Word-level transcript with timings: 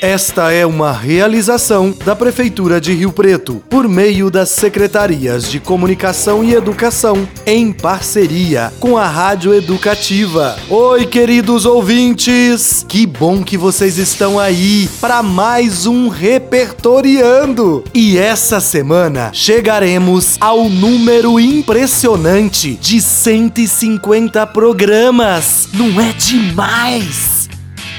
Esta 0.00 0.50
é 0.50 0.64
uma 0.64 0.92
realização 0.92 1.94
da 2.06 2.16
Prefeitura 2.16 2.80
de 2.80 2.94
Rio 2.94 3.12
Preto, 3.12 3.62
por 3.68 3.86
meio 3.86 4.30
das 4.30 4.48
Secretarias 4.48 5.50
de 5.50 5.60
Comunicação 5.60 6.42
e 6.42 6.54
Educação, 6.54 7.28
em 7.44 7.70
parceria 7.70 8.72
com 8.80 8.96
a 8.96 9.06
Rádio 9.06 9.52
Educativa. 9.52 10.56
Oi, 10.70 11.04
queridos 11.04 11.66
ouvintes! 11.66 12.82
Que 12.88 13.06
bom 13.06 13.44
que 13.44 13.58
vocês 13.58 13.98
estão 13.98 14.40
aí 14.40 14.88
para 15.02 15.22
mais 15.22 15.84
um 15.84 16.08
Repertoriando! 16.08 17.84
E 17.92 18.16
essa 18.16 18.58
semana 18.58 19.30
chegaremos 19.34 20.38
ao 20.40 20.70
número 20.70 21.38
impressionante 21.38 22.74
de 22.76 23.02
150 23.02 24.46
programas. 24.46 25.68
Não 25.74 26.00
é 26.00 26.14
demais? 26.14 27.39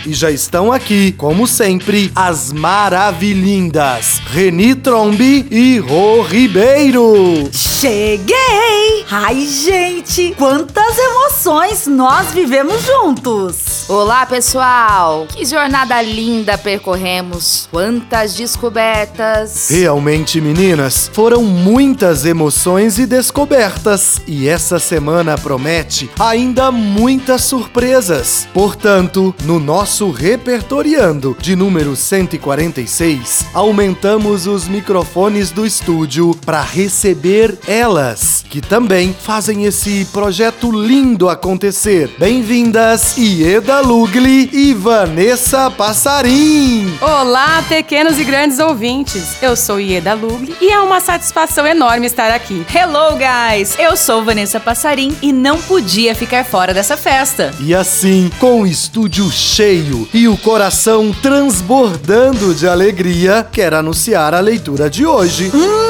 E 0.06 0.14
já 0.14 0.32
estão 0.32 0.72
aqui, 0.72 1.12
como 1.12 1.46
sempre, 1.46 2.12
as 2.16 2.52
maravilhindas 2.52 4.20
Reni 4.32 4.74
Trombi 4.74 5.46
e 5.52 5.78
Rô 5.78 6.24
Ribeiro. 6.24 7.50
Cheguei! 7.52 9.06
Ai, 9.12 9.42
gente, 9.46 10.34
quantas 10.38 10.98
emoções 10.98 11.86
nós 11.86 12.32
vivemos 12.32 12.84
juntos! 12.84 13.71
Olá, 13.90 14.26
pessoal! 14.26 15.28
Que 15.28 15.44
jornada 15.44 16.02
linda 16.02 16.58
percorremos! 16.58 17.68
Quantas 17.72 18.36
descobertas! 18.36 19.70
Realmente, 19.70 20.40
meninas, 20.40 21.10
foram 21.12 21.44
muitas 21.44 22.24
emoções 22.24 23.00
e 23.00 23.06
descobertas. 23.06 24.22
E 24.28 24.48
essa 24.48 24.80
semana 24.80 25.38
promete 25.38 26.10
ainda 26.20 26.72
muitas 26.72 27.42
surpresas. 27.44 28.48
Portanto, 28.54 29.36
no 29.44 29.60
nosso 29.60 30.12
Repertoriando 30.12 31.36
de 31.40 31.56
número 31.56 31.96
146, 31.96 33.48
aumentamos 33.54 34.48
os 34.48 34.68
microfones 34.68 35.52
do 35.52 35.66
estúdio 35.66 36.36
para 36.46 36.62
receber 36.62 37.58
elas, 37.68 38.41
que 38.52 38.60
também 38.60 39.16
fazem 39.18 39.64
esse 39.64 40.04
projeto 40.12 40.70
lindo 40.70 41.30
acontecer. 41.30 42.14
Bem-vindas, 42.20 43.18
Ieda 43.18 43.80
Lugli 43.80 44.50
e 44.52 44.74
Vanessa 44.74 45.72
Passarim! 45.72 46.94
Olá, 47.02 47.64
pequenos 47.70 48.20
e 48.20 48.26
grandes 48.26 48.60
ouvintes. 48.60 49.42
Eu 49.42 49.56
sou 49.56 49.80
Ieda 49.80 50.14
Lugli 50.14 50.54
e 50.60 50.70
é 50.70 50.82
uma 50.82 51.00
satisfação 51.00 51.66
enorme 51.66 52.08
estar 52.08 52.30
aqui. 52.30 52.66
Hello, 52.76 53.18
guys! 53.18 53.80
Eu 53.80 53.96
sou 53.96 54.22
Vanessa 54.22 54.60
Passarim 54.60 55.16
e 55.22 55.32
não 55.32 55.58
podia 55.62 56.14
ficar 56.14 56.44
fora 56.44 56.74
dessa 56.74 56.98
festa. 56.98 57.54
E 57.62 57.74
assim, 57.74 58.30
com 58.38 58.64
o 58.64 58.68
estúdio 58.68 59.32
cheio 59.32 60.10
e 60.14 60.28
o 60.28 60.36
coração 60.36 61.16
transbordando 61.22 62.54
de 62.54 62.68
alegria, 62.68 63.48
quer 63.50 63.74
anunciar 63.74 64.34
a 64.34 64.42
leitura 64.42 64.90
de 64.90 65.06
hoje. 65.06 65.50
Hum, 65.54 65.81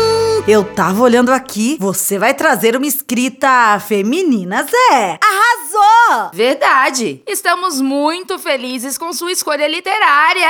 eu 0.47 0.63
tava 0.63 1.01
olhando 1.03 1.31
aqui. 1.31 1.77
Você 1.79 2.17
vai 2.17 2.33
trazer 2.33 2.75
uma 2.75 2.87
escrita 2.87 3.79
feminina, 3.79 4.63
Zé. 4.63 5.19
Arrasou! 5.71 6.31
Verdade. 6.33 7.21
Estamos 7.27 7.79
muito 7.79 8.37
felizes 8.37 8.97
com 8.97 9.13
sua 9.13 9.31
escolha 9.31 9.67
literária. 9.67 10.47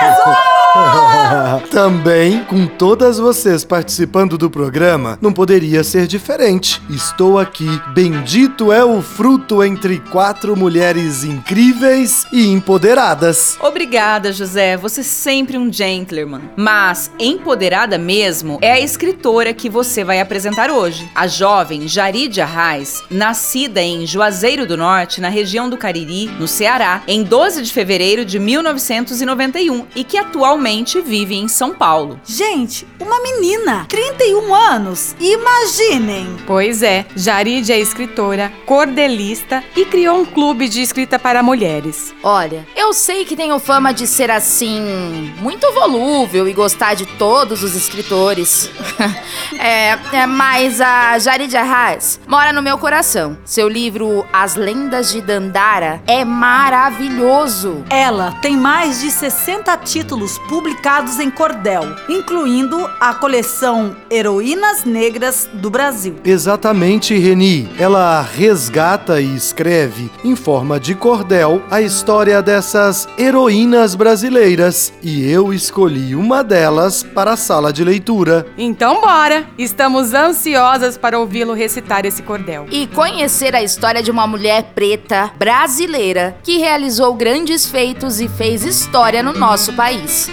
Arrasou! 0.00 0.56
Também, 1.70 2.44
com 2.44 2.66
todas 2.66 3.18
vocês 3.18 3.64
participando 3.64 4.36
do 4.36 4.50
programa, 4.50 5.18
não 5.20 5.32
poderia 5.32 5.82
ser 5.82 6.06
diferente. 6.06 6.82
Estou 6.90 7.38
aqui. 7.38 7.68
Bendito 7.94 8.72
é 8.72 8.84
o 8.84 9.00
fruto 9.02 9.62
entre 9.62 9.98
quatro 9.98 10.56
mulheres 10.56 11.24
incríveis 11.24 12.26
e 12.32 12.48
empoderadas. 12.48 13.56
Obrigada, 13.60 14.32
José. 14.32 14.76
Você 14.76 15.00
é 15.00 15.04
sempre 15.04 15.56
um 15.56 15.72
gentleman. 15.72 16.42
Mas 16.56 17.10
empoderada 17.18 17.98
mesmo 17.98 18.58
é 18.60 18.72
a 18.72 18.80
escritora 18.80 19.54
que 19.54 19.68
você 19.68 20.04
vai 20.04 20.20
apresentar 20.20 20.70
hoje. 20.70 21.08
A 21.14 21.26
jovem 21.26 21.88
Jaridia 21.88 22.46
Reis, 22.46 22.95
nascida 23.10 23.82
em 23.82 24.06
Juazeiro 24.06 24.66
do 24.66 24.76
Norte, 24.76 25.20
na 25.20 25.28
região 25.28 25.68
do 25.68 25.76
Cariri, 25.76 26.26
no 26.38 26.48
Ceará, 26.48 27.02
em 27.06 27.22
12 27.22 27.62
de 27.62 27.72
fevereiro 27.72 28.24
de 28.24 28.38
1991 28.38 29.86
e 29.94 30.04
que 30.04 30.18
atualmente 30.18 31.00
vive 31.00 31.34
em 31.34 31.48
São 31.48 31.74
Paulo. 31.74 32.20
Gente, 32.24 32.86
uma 33.00 33.20
menina, 33.20 33.86
31 33.88 34.54
anos, 34.54 35.16
imaginem! 35.20 36.36
Pois 36.46 36.82
é, 36.82 37.06
Jarid 37.14 37.72
é 37.72 37.78
escritora, 37.78 38.52
cordelista 38.64 39.62
e 39.76 39.84
criou 39.84 40.20
um 40.20 40.24
clube 40.24 40.68
de 40.68 40.82
escrita 40.82 41.18
para 41.18 41.42
mulheres. 41.42 42.14
Olha, 42.22 42.66
eu 42.86 42.92
sei 42.92 43.24
que 43.24 43.34
tenho 43.34 43.58
fama 43.58 43.92
de 43.92 44.06
ser 44.06 44.30
assim, 44.30 45.34
muito 45.40 45.72
volúvel 45.72 46.46
e 46.46 46.52
gostar 46.52 46.94
de 46.94 47.04
todos 47.04 47.64
os 47.64 47.74
escritores. 47.74 48.70
é, 49.58 49.98
é, 50.12 50.26
mas 50.26 50.80
a 50.80 51.18
Jarid 51.18 51.56
Arras 51.56 52.20
mora 52.28 52.52
no 52.52 52.62
meu 52.62 52.78
coração. 52.78 53.36
Seu 53.44 53.68
livro 53.68 54.24
As 54.32 54.54
Lendas 54.54 55.10
de 55.10 55.20
Dandara 55.20 56.00
é 56.06 56.24
maravilhoso. 56.24 57.84
Ela 57.90 58.30
tem 58.40 58.56
mais 58.56 59.00
de 59.00 59.10
60 59.10 59.76
títulos 59.78 60.38
publicados 60.48 61.18
em 61.18 61.28
cordel, 61.28 61.82
incluindo 62.08 62.88
a 63.00 63.12
coleção 63.14 63.96
Heroínas 64.08 64.84
Negras 64.84 65.50
do 65.52 65.70
Brasil. 65.70 66.20
Exatamente, 66.24 67.18
Reni. 67.18 67.68
Ela 67.80 68.22
resgata 68.22 69.20
e 69.20 69.34
escreve, 69.34 70.08
em 70.22 70.36
forma 70.36 70.78
de 70.78 70.94
cordel, 70.94 71.60
a 71.68 71.80
história 71.82 72.40
dessas 72.76 73.08
heroínas 73.16 73.94
brasileiras. 73.94 74.92
E 75.02 75.30
eu 75.30 75.52
escolhi 75.52 76.14
uma 76.14 76.44
delas 76.44 77.02
para 77.02 77.32
a 77.32 77.36
sala 77.36 77.72
de 77.72 77.82
leitura. 77.82 78.46
Então, 78.58 79.00
bora! 79.00 79.46
Estamos 79.56 80.12
ansiosas 80.12 80.98
para 80.98 81.18
ouvi-lo 81.18 81.54
recitar 81.54 82.04
esse 82.04 82.22
cordel. 82.22 82.66
E 82.70 82.86
conhecer 82.88 83.56
a 83.56 83.62
história 83.62 84.02
de 84.02 84.10
uma 84.10 84.26
mulher 84.26 84.72
preta 84.74 85.32
brasileira 85.38 86.36
que 86.42 86.58
realizou 86.58 87.14
grandes 87.14 87.66
feitos 87.66 88.20
e 88.20 88.28
fez 88.28 88.62
história 88.62 89.22
no 89.22 89.32
nosso 89.32 89.72
país. 89.72 90.28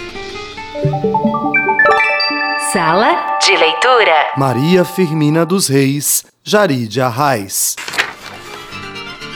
Sala 2.72 3.38
de 3.40 3.56
leitura. 3.56 4.32
Maria 4.36 4.84
Firmina 4.84 5.46
dos 5.46 5.68
Reis, 5.68 6.24
Jaride 6.42 7.00
Arraes. 7.00 7.76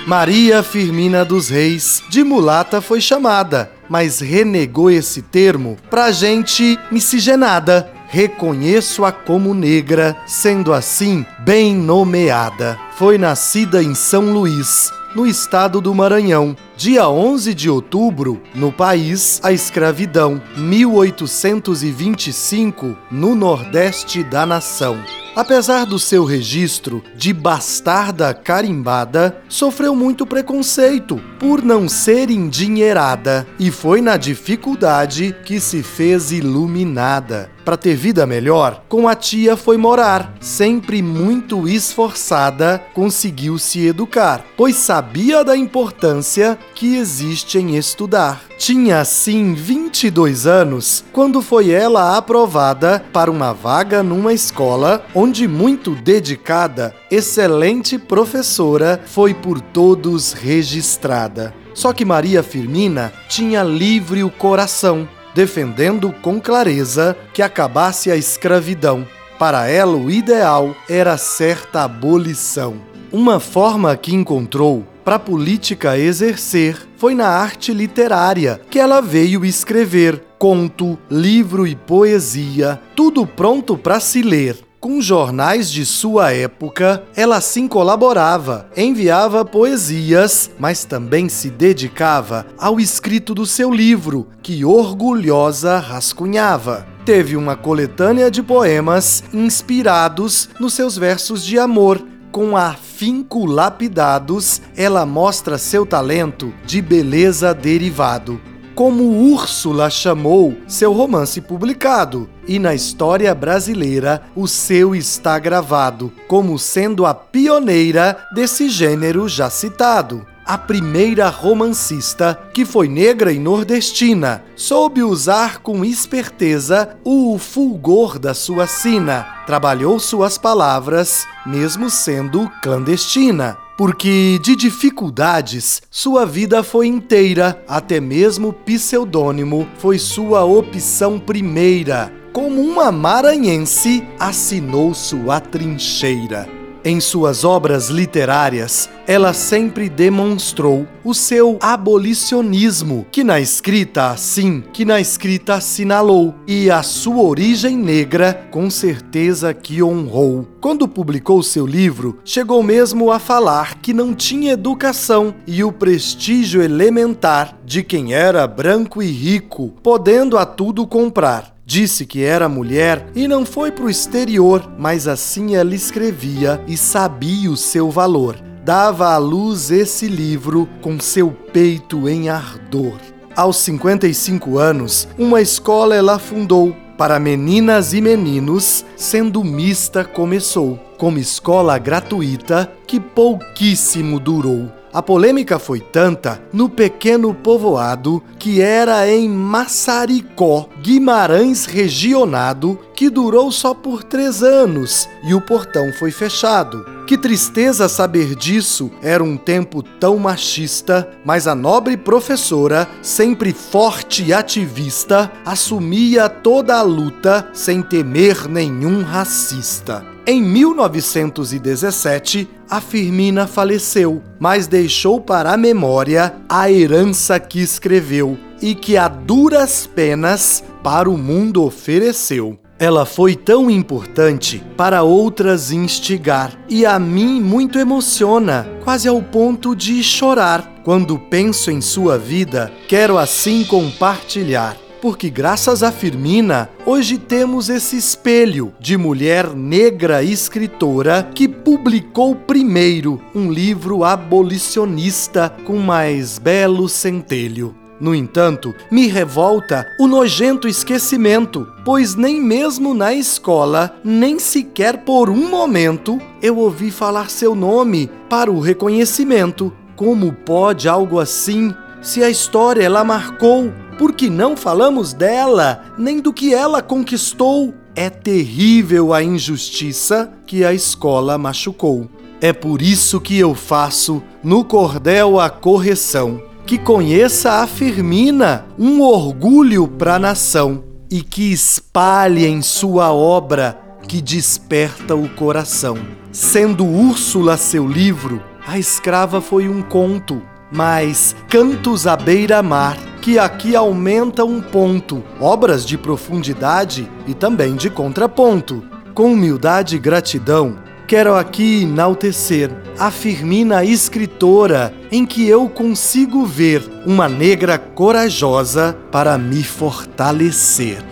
Maria 0.09 0.63
Firmina 0.63 1.23
dos 1.23 1.51
Reis, 1.51 2.03
de 2.09 2.25
mulata 2.25 2.81
foi 2.81 2.99
chamada, 2.99 3.71
mas 3.91 4.21
renegou 4.21 4.91
esse 4.91 5.21
termo 5.21 5.77
pra 5.91 6.11
gente 6.11 6.79
miscigenada. 6.91 7.93
Reconheço-a 8.09 9.13
como 9.13 9.53
negra, 9.53 10.17
sendo 10.27 10.73
assim 10.73 11.27
bem 11.41 11.77
nomeada. 11.77 12.79
Foi 12.97 13.19
nascida 13.19 13.83
em 13.83 13.95
São 13.95 14.33
Luís, 14.33 14.91
no 15.15 15.27
estado 15.27 15.79
do 15.79 15.95
Maranhão. 15.95 16.57
Dia 16.79 17.09
11 17.09 17.55
de 17.55 17.69
outubro, 17.69 18.41
no 18.55 18.71
país, 18.71 19.41
a 19.43 19.51
escravidão. 19.51 20.41
1825, 20.57 22.97
no 23.11 23.35
Nordeste 23.35 24.23
da 24.23 24.47
nação. 24.47 24.97
Apesar 25.35 25.87
do 25.87 25.99
seu 26.01 26.25
registro 26.25 27.03
de 27.15 27.33
bastarda 27.33 28.35
carimbada, 28.35 29.41
sofreu 29.49 29.95
muito 29.95 30.27
preconceito 30.27 31.23
por 31.39 31.63
não 31.63 31.89
ser 31.89 32.29
endinheirada 32.29 33.47
e 33.57 33.71
foi 33.71 34.01
na 34.01 34.17
dificuldade 34.17 35.37
que 35.45 35.61
se 35.61 35.83
fez 35.83 36.33
iluminada. 36.33 37.51
Para 37.65 37.77
ter 37.77 37.95
vida 37.95 38.27
melhor, 38.27 38.83
com 38.89 39.07
a 39.07 39.15
tia 39.15 39.57
foi 39.57 39.77
morar. 39.77 40.35
Sempre 40.41 41.03
muito 41.03 41.69
esforçada, 41.69 42.83
conseguiu 42.95 43.59
se 43.59 43.87
educar, 43.87 44.45
pois 44.57 44.75
sabia 44.75 45.45
da 45.45 45.57
importância 45.57 46.59
que 46.79 46.95
existe 46.95 47.59
em 47.59 47.77
estudar. 47.77 48.45
Tinha 48.57 49.01
assim 49.01 49.53
22 49.53 50.47
anos 50.47 51.05
quando 51.13 51.43
foi 51.43 51.73
ela 51.73 52.17
aprovada 52.17 53.05
para 53.13 53.29
uma 53.29 53.53
vaga 53.53 54.01
numa 54.01 54.33
escola 54.33 55.05
onde, 55.13 55.49
muito 55.49 55.97
dedicada, 55.97 56.95
excelente 57.11 57.99
professora, 57.99 59.01
foi 59.07 59.35
por 59.35 59.61
todos 59.61 60.33
registrada. 60.33 61.53
Só 61.75 61.93
que 61.93 62.05
Maria 62.05 62.45
Firmina 62.45 63.13
tinha 63.29 63.65
livre 63.65 64.23
o 64.23 64.31
coração, 64.31 65.09
defendendo 65.35 66.13
com 66.23 66.41
clareza 66.41 67.17
que 67.35 67.43
acabasse 67.43 68.09
a 68.09 68.15
escravidão. 68.15 69.05
Para 69.37 69.67
ela, 69.67 69.97
o 69.97 70.09
ideal 70.09 70.77
era 70.89 71.17
certa 71.17 71.83
abolição. 71.83 72.81
Uma 73.11 73.41
forma 73.41 73.97
que 73.97 74.15
encontrou 74.15 74.87
para 75.09 75.17
a 75.17 75.19
política 75.19 75.97
exercer 75.97 76.87
foi 76.99 77.15
na 77.15 77.29
arte 77.29 77.73
literária 77.73 78.61
que 78.71 78.79
ela 78.79 79.01
veio 79.01 79.43
escrever 79.43 80.23
conto, 80.39 80.99
livro 81.11 81.67
e 81.67 81.75
poesia, 81.75 82.79
tudo 82.95 83.27
pronto 83.27 83.75
para 83.79 84.01
se 84.01 84.21
ler. 84.21 84.59
Com 84.79 85.01
jornais 85.01 85.71
de 85.71 85.87
sua 85.87 86.35
época, 86.35 87.03
ela 87.17 87.41
sim 87.41 87.67
colaborava, 87.67 88.69
enviava 88.77 89.47
poesias, 89.47 90.51
mas 90.59 90.85
também 90.85 91.27
se 91.31 91.49
dedicava 91.49 92.45
ao 92.59 92.79
escrito 92.79 93.35
do 93.35 93.47
seu 93.47 93.73
livro, 93.73 94.29
que 94.43 94.63
orgulhosa 94.63 95.79
rascunhava. 95.79 96.87
Teve 97.07 97.35
uma 97.35 97.57
coletânea 97.57 98.31
de 98.31 98.43
poemas 98.43 99.25
inspirados 99.33 100.51
nos 100.61 100.75
seus 100.75 100.99
versos 100.99 101.43
de 101.43 101.59
amor. 101.59 102.05
Com 102.31 102.57
afinco 102.57 103.47
lapidados, 103.47 104.61
ela 104.77 105.05
mostra 105.07 105.59
seu 105.59 105.87
talento 105.87 106.53
de 106.65 106.83
beleza 106.83 107.55
derivado 107.55 108.41
como 108.79 109.33
Úrsula 109.33 109.91
chamou 109.91 110.57
seu 110.69 110.93
romance 110.93 111.41
publicado, 111.41 112.31
e 112.47 112.61
na 112.61 112.77
história 112.77 113.35
brasileira 113.35 114.23
o 114.37 114.47
seu 114.47 114.95
está 114.95 115.37
gravado 115.37 116.13
como 116.29 116.57
sendo 116.61 117.05
a 117.05 117.13
pioneira 117.13 118.17
desse 118.33 118.69
gênero 118.69 119.29
já 119.29 119.51
citado. 119.51 120.25
A 120.49 120.57
primeira 120.57 121.29
romancista 121.29 122.35
que 122.55 122.65
foi 122.65 122.89
negra 122.89 123.31
e 123.31 123.39
nordestina, 123.39 124.43
soube 124.57 125.03
usar 125.03 125.59
com 125.59 125.85
esperteza 125.85 126.97
o 127.05 127.37
fulgor 127.37 128.19
da 128.19 128.33
sua 128.33 128.67
sina, 128.67 129.25
trabalhou 129.47 130.01
suas 130.01 130.39
palavras, 130.39 131.27
mesmo 131.45 131.91
sendo 131.91 132.51
clandestina 132.63 133.59
porque 133.77 134.41
de 134.43 134.57
dificuldades 134.57 135.83
sua 135.89 136.27
vida 136.27 136.65
foi 136.65 136.89
inteira, 136.89 137.63
até 137.69 138.01
mesmo 138.01 138.53
pseudônimo 138.53 139.69
foi 139.79 140.01
sua 140.01 140.45
opção 140.45 141.17
primeira. 141.17 142.13
Como 142.33 142.61
uma 142.61 142.91
maranhense, 142.91 144.03
assinou 144.19 144.93
sua 144.95 145.41
trincheira. 145.41 146.58
Em 146.85 147.01
suas 147.01 147.45
obras 147.45 147.89
literárias, 147.89 148.89
ela 149.07 149.33
sempre 149.33 149.89
demonstrou 149.89 150.87
o 151.05 151.13
seu 151.13 151.59
abolicionismo, 151.61 153.07
que 153.11 153.25
na 153.25 153.41
escrita 153.41 154.11
assim, 154.11 154.63
que 154.73 154.85
na 154.85 155.01
escrita 155.01 155.55
assinalou, 155.55 156.35
e 156.47 156.71
a 156.71 156.83
sua 156.83 157.23
origem 157.23 157.77
negra 157.77 158.47
com 158.51 158.71
certeza 158.71 159.53
que 159.53 159.83
honrou. 159.83 160.47
Quando 160.61 160.87
publicou 160.87 161.43
seu 161.43 161.67
livro, 161.67 162.19
chegou 162.25 162.63
mesmo 162.63 163.11
a 163.11 163.19
falar 163.19 163.81
que 163.81 163.93
não 163.93 164.15
tinha 164.15 164.53
educação 164.53 165.35
e 165.47 165.65
o 165.65 165.73
prestígio 165.73 166.63
elementar 166.63 167.59
de 167.65 167.83
quem 167.83 168.15
era 168.15 168.47
branco 168.47 169.03
e 169.03 169.11
rico, 169.11 169.75
podendo 169.83 170.39
a 170.39 170.47
tudo 170.47 170.87
comprar. 170.87 171.58
Disse 171.71 172.07
que 172.07 172.25
era 172.25 172.49
mulher 172.49 173.11
e 173.15 173.29
não 173.29 173.45
foi 173.45 173.71
para 173.71 173.85
o 173.85 173.91
exterior, 173.91 174.73
mas 174.79 175.07
assim 175.07 175.55
ela 175.55 175.75
escrevia 175.75 176.65
e 176.67 176.79
sabia 176.79 177.51
o 177.51 177.59
seu 177.59 177.91
valor. 177.91 178.37
Dava 178.65 179.13
à 179.13 179.19
luz 179.19 179.71
esse 179.71 180.07
livro 180.07 180.67
com 180.81 180.99
seu 180.99 181.31
peito 181.31 182.09
em 182.09 182.31
ardor. 182.31 182.97
Aos 183.37 183.59
55 183.59 184.57
anos, 184.57 185.07
uma 185.19 185.43
escola 185.43 185.95
ela 185.95 186.19
fundou 186.19 186.75
para 186.97 187.21
meninas 187.21 187.93
e 187.93 188.01
meninos, 188.01 188.83
sendo 188.97 189.45
mista 189.45 190.07
começou, 190.07 190.81
como 190.97 191.19
escola 191.19 191.77
gratuita 191.77 192.73
que 192.87 192.99
pouquíssimo 192.99 194.19
durou. 194.19 194.73
A 194.93 195.03
polêmica 195.03 195.59
foi 195.59 195.81
tanta 195.81 196.41
no 196.53 196.69
pequeno 196.69 197.35
povoado 197.35 198.23
que 198.39 198.61
era 198.61 199.09
em 199.09 199.29
Massaricó, 199.29 200.69
Guimarães 200.81 201.67
regionado, 201.67 202.79
que 202.95 203.11
durou 203.11 203.53
só 203.53 203.75
por 203.75 204.03
três 204.03 204.43
anos 204.43 205.09
e 205.25 205.35
o 205.35 205.41
portão 205.41 205.93
foi 205.93 206.11
fechado. 206.11 206.85
Que 207.07 207.17
tristeza 207.17 207.89
saber 207.89 208.35
disso, 208.35 208.91
era 209.03 209.25
um 209.25 209.37
tempo 209.37 209.83
tão 209.83 210.19
machista, 210.19 211.09
mas 211.25 211.47
a 211.47 211.55
nobre 211.55 211.97
professora, 211.97 212.89
sempre 213.01 213.53
forte 213.53 214.25
e 214.25 214.33
ativista, 214.33 215.31
assumia 215.45 216.29
toda 216.29 216.77
a 216.77 216.83
luta 216.83 217.49
sem 217.55 217.83
temer 217.83 218.49
nenhum 218.49 219.03
racista. 219.03 220.18
Em 220.31 220.43
1917, 220.43 222.47
a 222.69 222.83
Firmina 222.83 223.47
faleceu, 223.47 224.23
mas 224.39 224.67
deixou 224.67 225.23
para 225.23 225.55
a 225.55 225.57
memória 225.57 226.35
a 226.47 226.71
herança 226.71 227.41
que 227.41 227.61
escreveu 227.61 228.37
e 228.61 228.75
que 228.75 228.99
a 228.99 229.09
duras 229.09 229.87
penas 229.87 230.63
para 230.85 231.09
o 231.09 231.17
mundo 231.17 231.65
ofereceu. 231.65 232.59
Ela 232.79 233.07
foi 233.07 233.35
tão 233.35 233.71
importante 233.71 234.63
para 234.77 235.03
outras 235.03 235.73
instigar 235.73 236.53
e 236.69 236.85
a 236.85 236.99
mim 236.99 237.41
muito 237.41 237.79
emociona, 237.79 238.69
quase 238.85 239.09
ao 239.09 239.23
ponto 239.23 239.75
de 239.75 240.05
chorar. 240.05 240.83
Quando 240.85 241.19
penso 241.19 241.71
em 241.71 241.81
sua 241.81 242.19
vida, 242.19 242.71
quero 242.87 243.17
assim 243.17 243.65
compartilhar 243.65 244.77
porque 245.01 245.31
graças 245.31 245.83
a 245.83 245.93
Firmina, 245.93 246.69
hoje 246.85 247.19
temos 247.19 247.69
esse 247.69 247.97
espelho 247.97 248.73
de 248.81 248.97
mulher 248.97 249.55
negra 249.55 250.23
escritora 250.23 251.29
que 251.35 251.49
publicou 251.49 252.35
primeiro 252.35 253.21
um 253.35 253.51
livro 253.51 254.05
abolicionista 254.05 255.55
com 255.65 255.79
mais 255.79 256.39
belo 256.39 256.89
centelho. 256.89 257.75
No 258.01 258.15
entanto, 258.15 258.75
me 258.91 259.09
revolta 259.09 259.85
o 259.99 260.07
nojento 260.07 260.69
esquecimento, 260.69 261.67
pois 261.85 262.15
nem 262.15 262.41
mesmo 262.41 262.95
na 262.95 263.13
escola, 263.13 263.97
nem 264.05 264.39
sequer 264.39 264.99
por 264.99 265.29
um 265.29 265.49
momento, 265.49 266.21
eu 266.41 266.59
ouvi 266.59 266.93
falar 266.93 267.29
seu 267.29 267.57
nome 267.57 268.09
para 268.29 268.53
o 268.53 268.61
reconhecimento. 268.61 269.73
Como 269.97 270.33
pode 270.33 270.89
algo 270.89 271.19
assim? 271.19 271.75
Se 272.01 272.23
a 272.23 272.31
história 272.31 272.85
ela 272.85 273.03
marcou 273.03 273.73
porque 273.99 274.31
não 274.31 274.57
falamos 274.57 275.13
dela, 275.13 275.83
nem 275.99 276.21
do 276.21 276.33
que 276.33 276.55
ela 276.55 276.81
conquistou. 276.81 277.75
É 277.97 278.09
terrível 278.09 279.13
a 279.13 279.23
injustiça 279.23 280.33
que 280.47 280.65
a 280.65 280.73
escola 280.73 281.37
machucou. 281.37 282.09
É 282.41 282.53
por 282.53 282.81
isso 282.81 283.21
que 283.21 283.37
eu 283.37 283.57
faço 283.57 284.23
no 284.43 284.65
cordel 284.65 285.41
a 285.41 285.51
correção, 285.51 286.41
que 286.65 286.79
conheça 286.79 287.55
a 287.55 287.67
Firmina, 287.67 288.67
um 288.79 289.01
orgulho 289.01 289.89
para 289.89 290.15
a 290.15 290.19
nação, 290.21 290.85
e 291.11 291.21
que 291.21 291.51
espalhe 291.53 292.47
em 292.47 292.63
sua 292.63 293.13
obra 293.13 293.77
que 294.07 294.23
desperta 294.23 295.17
o 295.17 295.29
coração. 295.31 295.99
Sendo 296.31 296.87
Úrsula 296.87 297.57
seu 297.57 297.87
livro, 297.87 298.41
a 298.65 298.79
escrava 298.79 299.41
foi 299.41 299.69
um 299.69 299.83
conto, 299.83 300.41
mas 300.71 301.35
Cantos 301.49 302.07
à 302.07 302.17
beira-mar 302.17 303.08
que 303.29 303.39
aqui 303.39 303.77
aumenta 303.77 304.43
um 304.43 304.59
ponto, 304.59 305.23
obras 305.39 305.85
de 305.85 305.99
profundidade 305.99 307.07
e 307.27 307.35
também 307.35 307.77
de 307.77 307.91
contraponto. 307.91 308.83
Com 309.13 309.35
humildade 309.35 309.97
e 309.97 309.99
gratidão, 309.99 310.79
quero 311.07 311.35
aqui 311.35 311.83
enaltecer 311.83 312.71
a 312.99 313.11
Firmina 313.11 313.85
escritora 313.85 314.95
em 315.13 315.27
que 315.27 315.47
eu 315.47 315.69
consigo 315.69 316.47
ver 316.47 316.83
uma 317.05 317.29
negra 317.29 317.77
corajosa 317.77 318.97
para 319.13 319.37
me 319.37 319.63
fortalecer. 319.63 321.05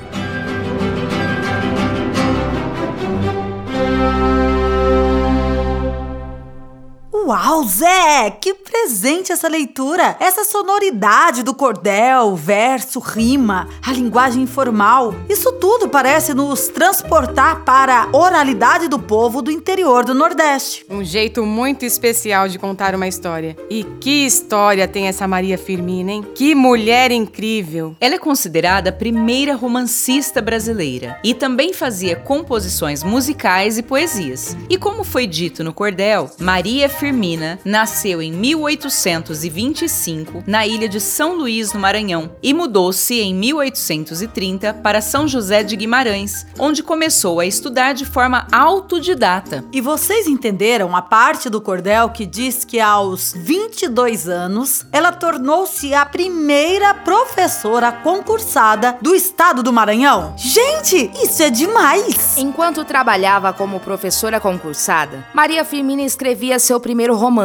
Uau, 7.57 7.65
Zé! 7.65 8.37
Que 8.39 8.53
presente 8.53 9.33
essa 9.33 9.49
leitura! 9.49 10.15
Essa 10.21 10.45
sonoridade 10.45 11.43
do 11.43 11.55
cordel, 11.55 12.37
verso, 12.37 13.01
rima, 13.01 13.67
a 13.83 13.93
linguagem 13.95 14.43
informal. 14.43 15.15
Isso 15.27 15.51
tudo 15.53 15.89
parece 15.89 16.35
nos 16.35 16.69
transportar 16.69 17.65
para 17.65 18.03
a 18.03 18.15
oralidade 18.15 18.89
do 18.89 18.99
povo 18.99 19.41
do 19.41 19.51
interior 19.51 20.05
do 20.05 20.13
Nordeste. 20.13 20.85
Um 20.91 21.03
jeito 21.03 21.47
muito 21.47 21.87
especial 21.87 22.47
de 22.47 22.59
contar 22.59 22.95
uma 22.95 23.09
história. 23.09 23.57
E 23.71 23.85
que 24.03 24.27
história 24.27 24.87
tem 24.87 25.09
essa 25.09 25.27
Maria 25.27 25.57
Firmina, 25.57 26.13
hein? 26.13 26.27
Que 26.35 26.55
mulher 26.55 27.11
incrível! 27.11 27.97
Ela 27.99 28.17
é 28.17 28.19
considerada 28.19 28.91
a 28.91 28.93
primeira 28.93 29.55
romancista 29.55 30.43
brasileira 30.43 31.19
e 31.25 31.33
também 31.33 31.73
fazia 31.73 32.17
composições 32.17 33.03
musicais 33.03 33.79
e 33.79 33.83
poesias. 33.83 34.55
E 34.69 34.77
como 34.77 35.03
foi 35.03 35.27
dito 35.27 35.65
no 35.65 35.73
cordel, 35.73 36.31
Maria 36.39 36.87
Firmina 36.87 37.46
Firmina 37.47 37.61
nasceu 37.65 38.21
em 38.21 38.33
1825 38.33 40.43
na 40.47 40.67
ilha 40.67 40.89
de 40.89 41.01
São 41.01 41.37
Luís, 41.37 41.73
no 41.73 41.79
Maranhão, 41.79 42.33
e 42.43 42.53
mudou-se 42.53 43.15
em 43.21 43.33
1830 43.35 44.75
para 44.75 45.01
São 45.01 45.29
José 45.29 45.63
de 45.63 45.77
Guimarães, 45.77 46.45
onde 46.59 46.83
começou 46.83 47.39
a 47.39 47.47
estudar 47.47 47.93
de 47.93 48.05
forma 48.05 48.49
autodidata. 48.51 49.65
E 49.73 49.81
vocês 49.81 50.27
entenderam 50.27 50.97
a 50.97 51.03
parte 51.03 51.49
do 51.49 51.61
cordel 51.61 52.11
que 52.11 52.27
diz 52.27 52.65
que 52.65 52.81
aos 52.81 53.33
22 53.37 54.29
anos 54.29 54.85
ela 54.91 55.13
tornou-se 55.13 55.95
a 55.95 56.05
primeira 56.05 56.93
professora 56.95 57.93
concursada 57.93 58.99
do 59.01 59.15
estado 59.15 59.63
do 59.63 59.73
Maranhão? 59.73 60.35
Gente, 60.37 61.13
isso 61.23 61.41
é 61.43 61.51
demais! 61.51 62.37
Enquanto 62.37 62.85
trabalhava 62.85 63.53
como 63.53 63.81
professora 63.81 64.41
concursada, 64.41 65.25
Maria 65.35 65.65
Firmina 65.65 66.03
escrevia 66.03 66.59
seu 66.59 66.81
primeiro 66.81 67.15
romance, 67.15 67.36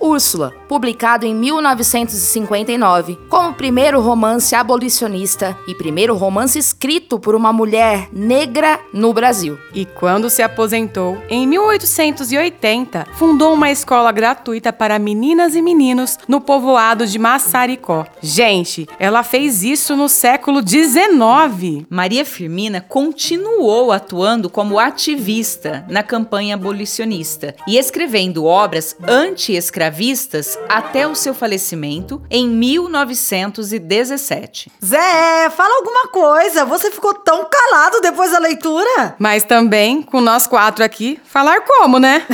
Úrsula, 0.00 0.52
publicado 0.68 1.26
em 1.26 1.34
1959, 1.34 3.18
como 3.28 3.52
primeiro 3.52 4.00
romance 4.00 4.54
abolicionista 4.54 5.56
e 5.68 5.74
primeiro 5.74 6.16
romance 6.16 6.58
escrito 6.58 7.18
por 7.18 7.34
uma 7.34 7.52
mulher 7.52 8.08
negra 8.12 8.80
no 8.92 9.12
Brasil. 9.12 9.58
E 9.74 9.84
quando 9.84 10.30
se 10.30 10.42
aposentou, 10.42 11.18
em 11.28 11.46
1880, 11.46 13.06
fundou 13.14 13.54
uma 13.54 13.70
escola 13.70 14.10
gratuita 14.12 14.72
para 14.72 14.98
meninas 14.98 15.54
e 15.54 15.62
meninos 15.62 16.18
no 16.26 16.40
povoado 16.40 17.06
de 17.06 17.18
Massaricó. 17.18 18.06
Gente, 18.22 18.88
ela 18.98 19.22
fez 19.22 19.62
isso 19.62 19.94
no 19.96 20.08
século 20.08 20.60
XIX. 20.66 21.86
Maria 21.90 22.24
Firmina 22.24 22.80
continuou 22.80 23.92
atuando 23.92 24.48
como 24.48 24.78
ativista 24.78 25.84
na 25.88 26.02
campanha 26.02 26.54
abolicionista 26.54 27.54
e 27.66 27.76
escrevendo 27.76 28.44
obras 28.44 28.96
anti-escravistas 29.34 30.56
até 30.68 31.08
o 31.08 31.14
seu 31.14 31.34
falecimento 31.34 32.22
em 32.30 32.48
1917. 32.48 34.70
Zé, 34.82 35.50
fala 35.50 35.76
alguma 35.78 36.08
coisa. 36.08 36.64
Você 36.64 36.90
ficou 36.90 37.12
tão 37.14 37.46
calado 37.50 38.00
depois 38.00 38.30
da 38.30 38.38
leitura? 38.38 39.16
Mas 39.18 39.42
também, 39.42 40.00
com 40.02 40.20
nós 40.20 40.46
quatro 40.46 40.84
aqui, 40.84 41.18
falar 41.24 41.62
como, 41.62 41.98
né? 41.98 42.24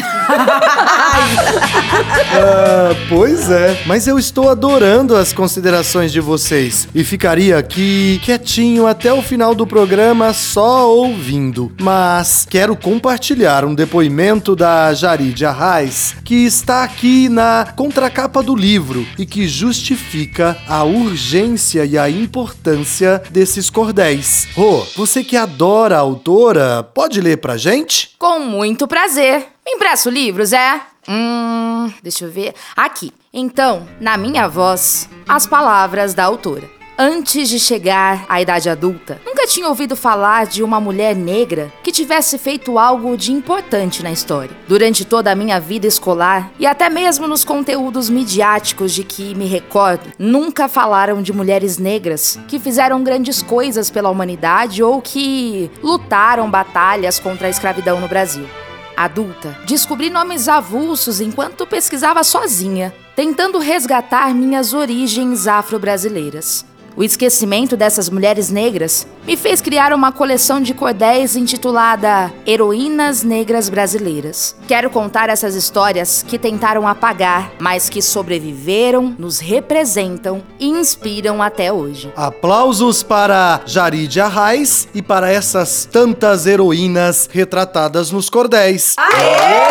Ah, 2.32 2.94
pois 3.08 3.50
é. 3.50 3.82
Mas 3.86 4.06
eu 4.06 4.18
estou 4.18 4.50
adorando 4.50 5.16
as 5.16 5.32
considerações 5.32 6.12
de 6.12 6.20
vocês 6.20 6.86
e 6.94 7.02
ficaria 7.02 7.58
aqui 7.58 8.20
quietinho 8.22 8.86
até 8.86 9.12
o 9.12 9.22
final 9.22 9.54
do 9.54 9.66
programa 9.66 10.32
só 10.32 10.88
ouvindo. 10.90 11.72
Mas 11.80 12.46
quero 12.48 12.76
compartilhar 12.76 13.64
um 13.64 13.74
depoimento 13.74 14.54
da 14.54 14.92
Jarid 14.92 15.44
Arraes 15.44 16.14
que 16.24 16.44
está 16.44 16.86
aqui 16.90 17.28
na 17.28 17.72
contracapa 17.76 18.42
do 18.42 18.54
livro 18.54 19.06
e 19.16 19.24
que 19.24 19.46
justifica 19.46 20.60
a 20.66 20.82
urgência 20.82 21.84
e 21.84 21.96
a 21.96 22.10
importância 22.10 23.22
desses 23.30 23.70
cordéis. 23.70 24.48
Rô, 24.54 24.84
você 24.96 25.22
que 25.22 25.36
adora 25.36 25.96
a 25.96 26.00
autora, 26.00 26.82
pode 26.82 27.20
ler 27.20 27.38
pra 27.38 27.56
gente? 27.56 28.14
Com 28.18 28.40
muito 28.40 28.88
prazer. 28.88 29.46
Me 29.64 29.74
empresta 29.74 30.08
o 30.08 30.12
livro, 30.12 30.44
Zé? 30.44 30.80
Hum, 31.08 31.92
deixa 32.02 32.24
eu 32.24 32.30
ver. 32.30 32.54
Aqui. 32.76 33.12
Então, 33.32 33.86
na 34.00 34.16
minha 34.16 34.48
voz, 34.48 35.08
as 35.28 35.46
palavras 35.46 36.12
da 36.12 36.24
autora. 36.24 36.79
Antes 37.02 37.48
de 37.48 37.58
chegar 37.58 38.26
à 38.28 38.42
idade 38.42 38.68
adulta, 38.68 39.18
nunca 39.24 39.46
tinha 39.46 39.66
ouvido 39.66 39.96
falar 39.96 40.44
de 40.44 40.62
uma 40.62 40.78
mulher 40.78 41.16
negra 41.16 41.72
que 41.82 41.90
tivesse 41.90 42.36
feito 42.36 42.78
algo 42.78 43.16
de 43.16 43.32
importante 43.32 44.02
na 44.02 44.12
história. 44.12 44.54
Durante 44.68 45.06
toda 45.06 45.32
a 45.32 45.34
minha 45.34 45.58
vida 45.58 45.86
escolar 45.86 46.52
e 46.58 46.66
até 46.66 46.90
mesmo 46.90 47.26
nos 47.26 47.42
conteúdos 47.42 48.10
midiáticos 48.10 48.92
de 48.92 49.02
que 49.02 49.34
me 49.34 49.46
recordo, 49.46 50.12
nunca 50.18 50.68
falaram 50.68 51.22
de 51.22 51.32
mulheres 51.32 51.78
negras 51.78 52.38
que 52.46 52.58
fizeram 52.58 53.02
grandes 53.02 53.42
coisas 53.42 53.88
pela 53.88 54.10
humanidade 54.10 54.82
ou 54.82 55.00
que 55.00 55.70
lutaram 55.82 56.50
batalhas 56.50 57.18
contra 57.18 57.46
a 57.46 57.50
escravidão 57.50 57.98
no 57.98 58.08
Brasil. 58.08 58.46
Adulta, 58.94 59.56
descobri 59.66 60.10
nomes 60.10 60.48
avulsos 60.48 61.22
enquanto 61.22 61.66
pesquisava 61.66 62.22
sozinha, 62.22 62.92
tentando 63.16 63.58
resgatar 63.58 64.34
minhas 64.34 64.74
origens 64.74 65.46
afro-brasileiras. 65.46 66.68
O 66.96 67.04
esquecimento 67.04 67.76
dessas 67.76 68.10
mulheres 68.10 68.50
negras 68.50 69.06
me 69.26 69.36
fez 69.36 69.60
criar 69.60 69.92
uma 69.92 70.10
coleção 70.10 70.60
de 70.60 70.74
cordéis 70.74 71.36
intitulada 71.36 72.32
Heroínas 72.46 73.22
Negras 73.22 73.68
Brasileiras. 73.68 74.56
Quero 74.66 74.90
contar 74.90 75.28
essas 75.28 75.54
histórias 75.54 76.24
que 76.26 76.38
tentaram 76.38 76.86
apagar, 76.86 77.52
mas 77.58 77.88
que 77.88 78.02
sobreviveram, 78.02 79.14
nos 79.18 79.38
representam 79.38 80.42
e 80.58 80.66
inspiram 80.66 81.42
até 81.42 81.72
hoje. 81.72 82.12
Aplausos 82.16 83.02
para 83.02 83.60
Jarid 83.66 84.20
Arraes 84.20 84.88
e 84.94 85.00
para 85.00 85.30
essas 85.30 85.84
tantas 85.84 86.46
heroínas 86.46 87.28
retratadas 87.32 88.10
nos 88.10 88.28
cordéis. 88.28 88.96
Ô 88.98 89.69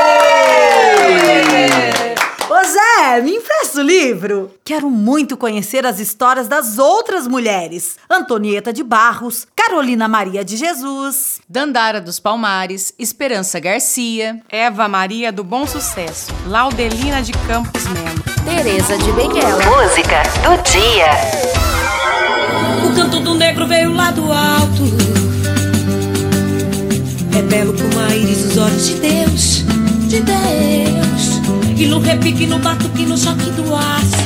Zé, 3.09 3.21
me 3.21 3.31
empresta 3.31 3.79
o 3.79 3.83
livro? 3.83 4.51
Quero 4.63 4.89
muito 4.89 5.35
conhecer 5.35 5.83
as 5.85 5.99
histórias 5.99 6.47
das 6.47 6.77
outras 6.77 7.27
mulheres. 7.27 7.97
Antonieta 8.09 8.71
de 8.71 8.83
Barros, 8.83 9.47
Carolina 9.55 10.07
Maria 10.07 10.45
de 10.45 10.55
Jesus. 10.55 11.41
Dandara 11.49 11.99
dos 11.99 12.19
Palmares, 12.19 12.93
Esperança 12.99 13.59
Garcia, 13.59 14.39
Eva 14.47 14.87
Maria 14.87 15.31
do 15.31 15.43
Bom 15.43 15.65
Sucesso, 15.65 16.31
Laudelina 16.45 17.23
de 17.23 17.31
Campos 17.47 17.83
Melo. 17.87 18.23
Teresa 18.45 18.95
de 18.97 19.11
Benguela. 19.13 19.63
Música 19.65 20.21
do 20.43 20.61
dia. 20.69 21.09
O 22.87 22.95
canto 22.95 23.19
do 23.21 23.33
negro 23.33 23.65
veio 23.65 23.91
lá 23.91 24.11
do 24.11 24.31
alto. 24.31 24.83
É 27.35 27.41
belo 27.41 27.73
como 27.73 28.05
a 28.05 28.15
íris 28.15 28.45
os 28.45 28.57
olhos 28.57 28.87
de 28.87 28.93
Deus, 28.95 29.63
de 30.07 30.21
Deus. 30.21 31.28
E 31.79 31.87
no 31.87 31.99
repique, 31.99 32.45
no 32.45 32.59
batuque, 32.59 33.05
no 33.05 33.17
choque 33.17 33.49
do 33.51 33.73
aço. 33.73 34.17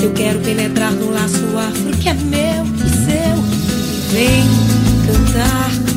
Eu 0.00 0.12
quero 0.12 0.38
penetrar 0.38 0.92
no 0.92 1.10
laço 1.10 1.58
afro 1.58 1.90
que 1.98 2.08
é 2.08 2.14
meu 2.14 2.64
e 2.64 2.88
seu. 2.88 3.42
Vem 4.12 4.44
cantar, 5.04 5.91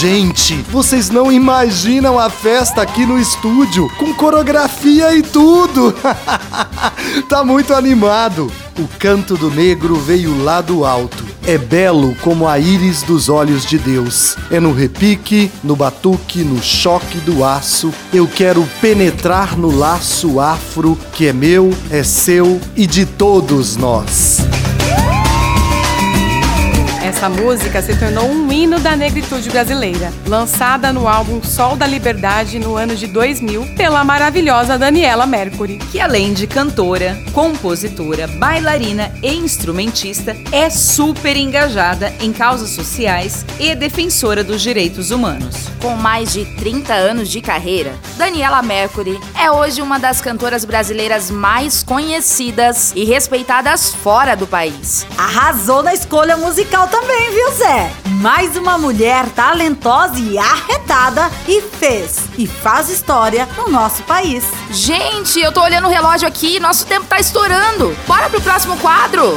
Gente, 0.00 0.54
vocês 0.70 1.10
não 1.10 1.30
imaginam 1.30 2.18
a 2.18 2.30
festa 2.30 2.80
aqui 2.80 3.04
no 3.04 3.18
estúdio, 3.18 3.86
com 3.98 4.14
coreografia 4.14 5.14
e 5.14 5.22
tudo! 5.22 5.94
tá 7.28 7.44
muito 7.44 7.74
animado! 7.74 8.50
O 8.78 8.88
canto 8.98 9.36
do 9.36 9.50
negro 9.50 9.96
veio 9.96 10.42
lá 10.42 10.62
do 10.62 10.86
alto. 10.86 11.22
é 11.46 11.58
belo 11.58 12.14
como 12.22 12.48
a 12.48 12.58
íris 12.58 13.02
dos 13.02 13.28
olhos 13.28 13.66
de 13.66 13.76
Deus. 13.76 14.38
É 14.50 14.58
no 14.58 14.72
repique, 14.72 15.52
no 15.62 15.76
batuque, 15.76 16.42
no 16.42 16.62
choque 16.62 17.18
do 17.18 17.44
aço. 17.44 17.92
Eu 18.10 18.26
quero 18.26 18.66
penetrar 18.80 19.54
no 19.54 19.70
laço 19.70 20.40
afro 20.40 20.98
que 21.12 21.26
é 21.26 21.32
meu, 21.34 21.76
é 21.90 22.02
seu 22.02 22.58
e 22.74 22.86
de 22.86 23.04
todos 23.04 23.76
nós. 23.76 24.38
Essa 27.10 27.28
música 27.28 27.82
se 27.82 27.96
tornou 27.96 28.24
um 28.24 28.52
hino 28.52 28.78
da 28.78 28.94
negritude 28.94 29.50
brasileira, 29.50 30.12
lançada 30.28 30.92
no 30.92 31.08
álbum 31.08 31.42
Sol 31.42 31.74
da 31.74 31.84
Liberdade 31.84 32.60
no 32.60 32.76
ano 32.76 32.94
de 32.94 33.08
2000 33.08 33.74
pela 33.76 34.04
maravilhosa 34.04 34.78
Daniela 34.78 35.26
Mercury. 35.26 35.78
Que 35.90 35.98
além 35.98 36.32
de 36.32 36.46
cantora, 36.46 37.18
compositora, 37.32 38.28
bailarina 38.28 39.10
e 39.24 39.34
instrumentista, 39.34 40.36
é 40.52 40.70
super 40.70 41.36
engajada 41.36 42.14
em 42.20 42.32
causas 42.32 42.70
sociais 42.70 43.44
e 43.58 43.74
defensora 43.74 44.44
dos 44.44 44.62
direitos 44.62 45.10
humanos. 45.10 45.68
Com 45.82 45.96
mais 45.96 46.32
de 46.32 46.44
30 46.44 46.94
anos 46.94 47.28
de 47.28 47.40
carreira, 47.40 47.92
Daniela 48.16 48.62
Mercury 48.62 49.18
é 49.36 49.50
hoje 49.50 49.82
uma 49.82 49.98
das 49.98 50.20
cantoras 50.20 50.64
brasileiras 50.64 51.28
mais 51.28 51.82
conhecidas 51.82 52.92
e 52.94 53.02
respeitadas 53.02 53.92
fora 53.92 54.36
do 54.36 54.46
país. 54.46 55.06
Arrasou 55.18 55.82
na 55.82 55.92
escolha 55.92 56.36
musical 56.36 56.86
também, 56.86 56.99
viu, 57.06 57.52
Zé? 57.52 57.92
Mais 58.20 58.56
uma 58.56 58.76
mulher 58.76 59.26
talentosa 59.30 60.18
e 60.18 60.36
arretada 60.38 61.30
e 61.48 61.60
fez 61.60 62.18
e 62.36 62.46
faz 62.46 62.90
história 62.90 63.48
no 63.56 63.68
nosso 63.68 64.02
país. 64.02 64.44
Gente, 64.70 65.40
eu 65.40 65.52
tô 65.52 65.62
olhando 65.62 65.86
o 65.86 65.90
relógio 65.90 66.28
aqui, 66.28 66.60
nosso 66.60 66.86
tempo 66.86 67.06
tá 67.06 67.18
estourando. 67.18 67.96
Bora 68.06 68.28
pro 68.28 68.40
próximo 68.40 68.76
quadro? 68.78 69.36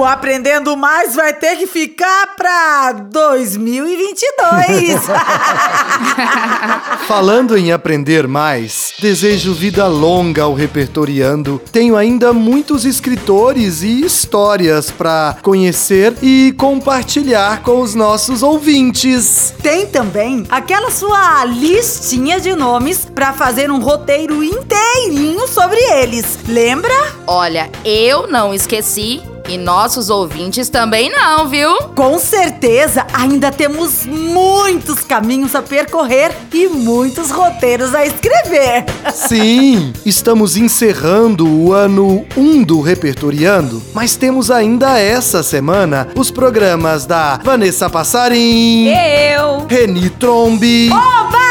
O 0.00 0.04
Aprendendo 0.06 0.74
Mais 0.78 1.14
vai 1.14 1.34
ter 1.34 1.56
que 1.56 1.66
ficar 1.66 2.34
pra 2.34 2.92
2022. 2.92 5.02
Falando 7.06 7.54
em 7.54 7.70
aprender 7.70 8.26
mais, 8.26 8.94
desejo 8.98 9.52
vida 9.52 9.86
longa 9.86 10.44
ao 10.44 10.54
repertoriando. 10.54 11.60
Tenho 11.70 11.98
ainda 11.98 12.32
muitos 12.32 12.86
escritores 12.86 13.82
e 13.82 14.00
histórias 14.00 14.90
para 14.90 15.36
conhecer 15.42 16.16
e 16.22 16.54
compartilhar 16.56 17.60
com 17.60 17.82
os 17.82 17.94
nossos 17.94 18.42
ouvintes. 18.42 19.52
Tem 19.62 19.86
também 19.86 20.46
aquela 20.48 20.90
sua 20.90 21.44
listinha 21.44 22.40
de 22.40 22.54
nomes 22.54 23.04
pra 23.04 23.34
fazer 23.34 23.70
um 23.70 23.80
roteiro 23.80 24.42
inteirinho 24.42 25.46
sobre 25.46 25.76
eles. 25.92 26.38
Lembra? 26.48 26.94
Olha, 27.26 27.70
eu 27.84 28.28
não 28.28 28.54
esqueci 28.54 29.20
e 29.50 29.58
nossos 29.58 30.10
ouvintes 30.10 30.68
também 30.68 31.10
não, 31.10 31.48
viu? 31.48 31.76
Com 31.96 32.20
certeza, 32.20 33.04
ainda 33.12 33.50
temos 33.50 34.06
muitos 34.06 35.00
caminhos 35.00 35.56
a 35.56 35.60
percorrer 35.60 36.30
e 36.52 36.68
muitos 36.68 37.32
roteiros 37.32 37.92
a 37.92 38.06
escrever. 38.06 38.84
Sim, 39.12 39.92
estamos 40.06 40.56
encerrando 40.56 41.48
o 41.48 41.72
ano 41.72 42.24
1 42.36 42.62
do 42.62 42.80
Repertoriando, 42.80 43.82
mas 43.92 44.14
temos 44.14 44.52
ainda 44.52 45.00
essa 45.00 45.42
semana 45.42 46.06
os 46.14 46.30
programas 46.30 47.04
da 47.04 47.40
Vanessa 47.42 47.90
Passarim, 47.90 48.86
Eu! 48.86 49.66
Reni 49.68 50.10
Trombi, 50.10 50.90
Oba! 50.92 51.49